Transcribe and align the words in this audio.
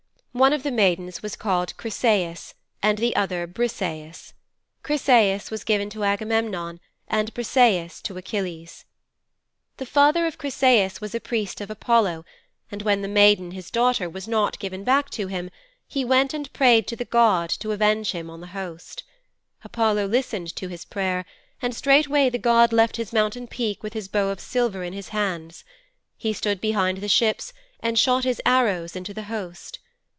One 0.33 0.53
of 0.53 0.63
the 0.63 0.71
maidens 0.71 1.21
was 1.21 1.35
called 1.35 1.75
Chryseis 1.75 2.53
and 2.81 2.97
the 2.97 3.13
other 3.17 3.45
Briseis. 3.45 4.31
Chryseis 4.81 5.51
was 5.51 5.65
given 5.65 5.89
to 5.89 6.05
Agamemnon 6.05 6.79
and 7.09 7.33
Briseis 7.33 8.01
to 8.03 8.15
Achilles. 8.15 8.85
'The 9.75 9.85
father 9.85 10.25
of 10.25 10.37
Chryseis 10.37 11.01
was 11.01 11.13
a 11.13 11.19
priest 11.19 11.59
of 11.59 11.69
Apollo, 11.69 12.23
and 12.71 12.81
when 12.81 13.01
the 13.01 13.09
maiden, 13.09 13.51
his 13.51 13.69
daughter, 13.69 14.09
was 14.09 14.25
not 14.25 14.57
given 14.57 14.85
back 14.85 15.09
to 15.09 15.27
him, 15.27 15.49
he 15.85 16.05
went 16.05 16.33
and 16.33 16.51
prayed 16.53 16.87
the 16.87 17.03
god 17.03 17.49
to 17.49 17.71
avenge 17.73 18.11
him 18.13 18.29
on 18.29 18.39
the 18.39 18.47
host. 18.55 19.03
Apollo 19.65 20.07
listened 20.07 20.55
to 20.55 20.69
his 20.69 20.85
prayer, 20.85 21.25
and 21.61 21.75
straightway 21.75 22.29
the 22.29 22.37
god 22.37 22.71
left 22.71 22.95
his 22.95 23.11
mountain 23.11 23.47
peak 23.47 23.83
with 23.83 23.91
his 23.91 24.07
bow 24.07 24.29
of 24.29 24.39
silver 24.39 24.81
in 24.81 24.93
his 24.93 25.09
hands. 25.09 25.65
He 26.15 26.31
stood 26.31 26.61
behind 26.61 26.99
the 26.99 27.09
ships 27.09 27.51
and 27.81 27.99
shot 27.99 28.23
his 28.23 28.41
arrows 28.45 28.95
into 28.95 29.13
the 29.13 29.23
host. 29.23 29.79